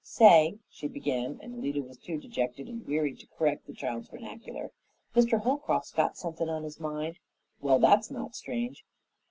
"Say," 0.03 0.57
she 0.67 0.87
began, 0.87 1.37
and 1.43 1.53
Alida 1.53 1.83
was 1.83 1.99
too 1.99 2.17
dejected 2.17 2.67
and 2.67 2.83
weary 2.87 3.13
to 3.13 3.27
correct 3.37 3.67
the 3.67 3.73
child's 3.73 4.09
vernacular, 4.09 4.71
"Mr. 5.15 5.39
Holcroft's 5.39 5.91
got 5.91 6.17
somethin' 6.17 6.49
on 6.49 6.63
his 6.63 6.79
mind." 6.79 7.19
"Well, 7.61 7.77
that's 7.77 8.09
not 8.09 8.35
strange." 8.35 8.83